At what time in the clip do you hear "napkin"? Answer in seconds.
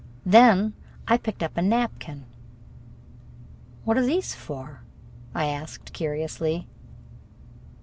1.61-2.25